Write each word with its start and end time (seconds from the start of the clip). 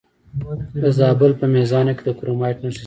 د 0.81 0.83
زابل 0.99 1.31
په 1.41 1.45
میزانه 1.55 1.91
کې 1.97 2.03
د 2.07 2.09
کرومایټ 2.19 2.57
نښې 2.63 2.71
شته. 2.75 2.79